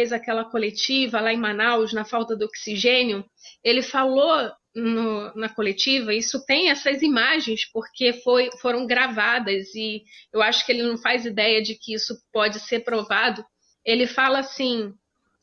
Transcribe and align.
fez 0.00 0.12
aquela 0.14 0.46
coletiva 0.46 1.20
lá 1.20 1.30
em 1.30 1.36
Manaus, 1.36 1.92
na 1.92 2.06
falta 2.06 2.34
de 2.34 2.42
oxigênio, 2.42 3.22
ele 3.62 3.82
falou 3.82 4.50
no, 4.74 5.34
na 5.34 5.48
coletiva, 5.50 6.14
isso 6.14 6.42
tem 6.46 6.70
essas 6.70 7.02
imagens, 7.02 7.70
porque 7.70 8.14
foi, 8.14 8.48
foram 8.62 8.86
gravadas, 8.86 9.74
e 9.74 10.02
eu 10.32 10.40
acho 10.40 10.64
que 10.64 10.72
ele 10.72 10.84
não 10.84 10.96
faz 10.96 11.26
ideia 11.26 11.60
de 11.60 11.74
que 11.74 11.92
isso 11.92 12.14
pode 12.32 12.60
ser 12.60 12.80
provado. 12.80 13.44
Ele 13.84 14.06
fala 14.06 14.38
assim: 14.38 14.94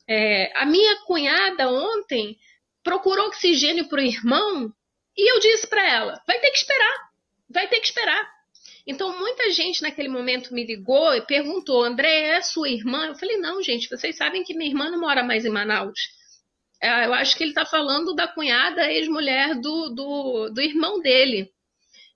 é, 0.07 0.51
a 0.59 0.65
minha 0.65 1.03
cunhada 1.05 1.69
ontem 1.69 2.35
procurou 2.83 3.27
oxigênio 3.27 3.87
para 3.87 3.99
o 3.99 4.05
irmão 4.05 4.73
e 5.15 5.31
eu 5.31 5.39
disse 5.39 5.67
para 5.67 5.87
ela: 5.87 6.19
vai 6.25 6.39
ter 6.39 6.49
que 6.49 6.57
esperar, 6.57 7.09
vai 7.47 7.67
ter 7.67 7.79
que 7.79 7.87
esperar. 7.87 8.36
Então, 8.87 9.19
muita 9.19 9.51
gente 9.51 9.81
naquele 9.81 10.07
momento 10.07 10.53
me 10.53 10.65
ligou 10.65 11.13
e 11.13 11.21
perguntou: 11.21 11.83
André, 11.83 12.29
é 12.29 12.41
sua 12.41 12.69
irmã? 12.69 13.07
Eu 13.07 13.15
falei: 13.15 13.35
não, 13.35 13.61
gente, 13.61 13.89
vocês 13.89 14.15
sabem 14.15 14.45
que 14.45 14.55
minha 14.55 14.69
irmã 14.69 14.89
não 14.89 15.01
mora 15.01 15.21
mais 15.21 15.43
em 15.43 15.49
Manaus. 15.49 15.99
É, 16.81 17.05
eu 17.05 17.13
acho 17.13 17.35
que 17.35 17.43
ele 17.43 17.51
está 17.51 17.65
falando 17.65 18.15
da 18.15 18.27
cunhada 18.27 18.89
ex-mulher 18.91 19.55
do, 19.55 19.89
do, 19.89 20.49
do, 20.49 20.61
irmão 20.61 21.01
dele. 21.01 21.51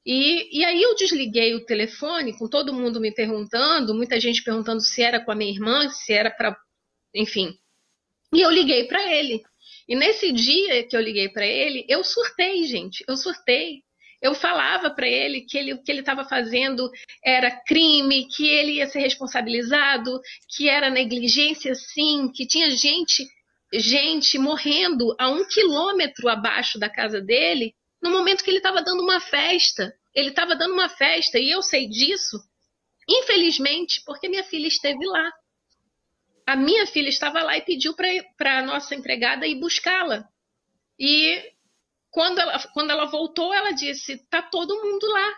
E, 0.06 0.60
e 0.60 0.64
aí 0.64 0.82
eu 0.82 0.96
desliguei 0.96 1.54
o 1.56 1.66
telefone, 1.66 2.38
com 2.38 2.48
todo 2.48 2.74
mundo 2.74 3.02
me 3.02 3.12
perguntando, 3.12 3.94
muita 3.94 4.20
gente 4.20 4.44
perguntando 4.44 4.82
se 4.82 5.04
era 5.04 5.20
com 5.20 5.32
a 5.32 5.36
minha 5.36 5.52
irmã, 5.52 5.90
se 5.90 6.14
era 6.14 6.32
para. 6.32 6.56
Enfim. 7.14 7.54
E 8.34 8.40
eu 8.40 8.50
liguei 8.50 8.86
para 8.86 9.12
ele. 9.12 9.44
E 9.90 9.96
nesse 9.96 10.32
dia 10.32 10.88
que 10.88 10.96
eu 10.96 11.02
liguei 11.02 11.28
para 11.28 11.46
ele, 11.46 11.86
eu 11.90 12.02
surtei, 12.02 12.64
gente. 12.64 13.04
Eu 13.08 13.18
surtei 13.18 13.84
eu 14.22 14.36
falava 14.36 14.92
para 14.92 15.08
ele 15.08 15.42
que 15.42 15.58
ele, 15.58 15.74
o 15.74 15.82
que 15.82 15.92
ele 15.92 16.02
estava 16.02 16.24
fazendo 16.24 16.90
era 17.26 17.50
crime, 17.66 18.28
que 18.28 18.48
ele 18.48 18.74
ia 18.74 18.88
ser 18.88 19.00
responsabilizado, 19.00 20.22
que 20.56 20.70
era 20.70 20.90
negligência 20.92 21.74
sim, 21.74 22.32
que 22.32 22.46
tinha 22.46 22.70
gente, 22.70 23.28
gente 23.74 24.38
morrendo 24.38 25.16
a 25.20 25.28
um 25.28 25.44
quilômetro 25.48 26.30
abaixo 26.30 26.78
da 26.78 26.88
casa 26.88 27.20
dele, 27.20 27.74
no 28.00 28.12
momento 28.12 28.44
que 28.44 28.52
ele 28.52 28.58
estava 28.58 28.82
dando 28.84 29.02
uma 29.02 29.20
festa. 29.20 29.92
Ele 30.14 30.30
estava 30.30 30.56
dando 30.56 30.74
uma 30.74 30.90
festa 30.90 31.40
e 31.40 31.50
eu 31.50 31.62
sei 31.64 31.88
disso, 31.88 32.38
infelizmente, 33.10 34.04
porque 34.06 34.30
minha 34.30 34.44
filha 34.44 34.68
esteve 34.68 35.06
lá. 35.06 35.32
A 36.46 36.56
minha 36.56 36.86
filha 36.86 37.10
estava 37.10 37.42
lá 37.42 37.58
e 37.58 37.62
pediu 37.62 37.96
para 37.96 38.60
a 38.60 38.64
nossa 38.64 38.94
empregada 38.94 39.48
ir 39.48 39.56
buscá-la. 39.56 40.28
E 41.00 41.42
quando 42.12 42.40
ela, 42.40 42.60
quando 42.74 42.92
ela 42.92 43.06
voltou, 43.06 43.54
ela 43.54 43.72
disse: 43.72 44.18
tá 44.30 44.42
todo 44.42 44.82
mundo 44.84 45.08
lá. 45.08 45.34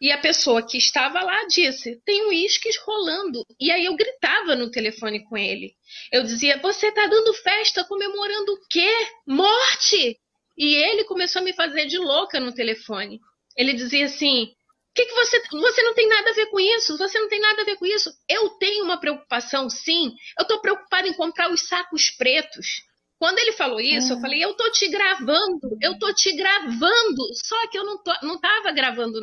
E 0.00 0.10
a 0.10 0.18
pessoa 0.18 0.66
que 0.66 0.76
estava 0.76 1.22
lá 1.22 1.44
disse: 1.46 2.00
tem 2.04 2.28
uísques 2.28 2.76
rolando. 2.78 3.44
E 3.58 3.70
aí 3.70 3.84
eu 3.84 3.96
gritava 3.96 4.54
no 4.54 4.70
telefone 4.70 5.24
com 5.24 5.36
ele. 5.36 5.74
Eu 6.12 6.22
dizia: 6.22 6.58
você 6.58 6.92
tá 6.92 7.06
dando 7.06 7.32
festa 7.34 7.84
comemorando 7.84 8.52
o 8.52 8.60
quê? 8.68 9.08
Morte! 9.26 10.18
E 10.56 10.74
ele 10.74 11.04
começou 11.04 11.40
a 11.40 11.44
me 11.44 11.54
fazer 11.54 11.86
de 11.86 11.98
louca 11.98 12.38
no 12.38 12.52
telefone. 12.52 13.20
Ele 13.56 13.72
dizia 13.72 14.04
assim: 14.06 14.52
que, 14.94 15.06
que 15.06 15.14
você. 15.14 15.42
Você 15.50 15.82
não 15.82 15.94
tem 15.94 16.08
nada 16.08 16.30
a 16.30 16.34
ver 16.34 16.46
com 16.46 16.60
isso, 16.60 16.98
você 16.98 17.18
não 17.18 17.28
tem 17.28 17.40
nada 17.40 17.62
a 17.62 17.64
ver 17.64 17.76
com 17.76 17.86
isso. 17.86 18.10
Eu 18.28 18.50
tenho 18.50 18.84
uma 18.84 19.00
preocupação, 19.00 19.68
sim. 19.70 20.14
Eu 20.38 20.42
estou 20.42 20.60
preocupada 20.60 21.08
em 21.08 21.14
comprar 21.14 21.50
os 21.50 21.66
sacos 21.66 22.10
pretos. 22.10 22.82
Quando 23.22 23.38
ele 23.38 23.52
falou 23.52 23.80
isso, 23.80 24.14
eu 24.14 24.16
ah. 24.16 24.20
falei, 24.20 24.44
eu 24.44 24.52
tô 24.54 24.68
te 24.72 24.88
gravando, 24.88 25.78
eu 25.80 25.96
tô 25.96 26.12
te 26.12 26.36
gravando, 26.36 27.22
só 27.34 27.68
que 27.68 27.78
eu 27.78 27.84
não, 27.84 27.96
tô, 27.96 28.12
não 28.20 28.36
tava 28.36 28.72
gravando. 28.72 29.20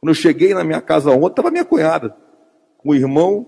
Quando 0.00 0.10
eu 0.10 0.14
cheguei 0.14 0.52
na 0.52 0.64
minha 0.64 0.82
casa 0.82 1.12
ontem, 1.12 1.36
tava 1.36 1.52
minha 1.52 1.64
cunhada, 1.64 2.10
com 2.76 2.90
o 2.90 2.94
irmão 2.96 3.46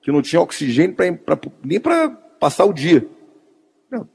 que 0.00 0.12
não 0.12 0.22
tinha 0.22 0.40
oxigênio 0.40 0.94
pra, 0.94 1.12
pra 1.12 1.36
nem 1.64 1.80
para 1.80 2.08
passar 2.08 2.66
o 2.66 2.72
dia. 2.72 3.10
Não. 3.90 4.08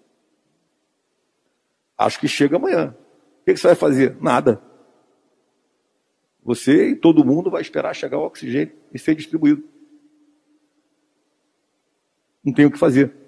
Acho 1.97 2.17
que 2.17 2.27
chega 2.29 2.55
amanhã. 2.55 2.95
O 3.41 3.43
que, 3.43 3.53
que 3.53 3.59
você 3.59 3.67
vai 3.67 3.75
fazer? 3.75 4.15
Nada. 4.21 4.61
Você 6.41 6.91
e 6.91 6.95
todo 6.95 7.25
mundo 7.25 7.51
vai 7.51 7.61
esperar 7.61 7.93
chegar 7.93 8.17
o 8.17 8.27
oxigênio 8.27 8.73
e 8.93 8.97
ser 8.97 9.13
distribuído. 9.13 9.61
Não 12.41 12.53
tem 12.53 12.65
o 12.65 12.71
que 12.71 12.79
fazer. 12.79 13.20